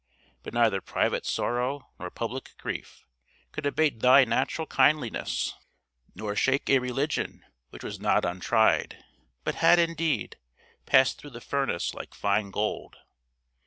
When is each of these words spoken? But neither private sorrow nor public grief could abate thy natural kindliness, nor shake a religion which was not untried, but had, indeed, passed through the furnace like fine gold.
But 0.41 0.55
neither 0.55 0.81
private 0.81 1.27
sorrow 1.27 1.91
nor 1.99 2.09
public 2.09 2.57
grief 2.57 3.05
could 3.51 3.67
abate 3.67 3.99
thy 3.99 4.25
natural 4.25 4.65
kindliness, 4.65 5.53
nor 6.15 6.35
shake 6.35 6.71
a 6.71 6.79
religion 6.79 7.45
which 7.69 7.83
was 7.83 7.99
not 7.99 8.25
untried, 8.25 9.03
but 9.43 9.53
had, 9.61 9.77
indeed, 9.77 10.37
passed 10.87 11.19
through 11.19 11.29
the 11.29 11.39
furnace 11.39 11.93
like 11.93 12.15
fine 12.15 12.49
gold. 12.49 12.95